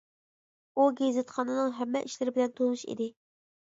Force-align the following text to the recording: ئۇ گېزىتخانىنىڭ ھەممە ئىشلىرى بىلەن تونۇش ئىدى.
ئۇ 0.75 0.87
گېزىتخانىنىڭ 1.01 1.71
ھەممە 1.83 2.05
ئىشلىرى 2.09 2.39
بىلەن 2.43 2.61
تونۇش 2.61 2.91
ئىدى. 2.93 3.15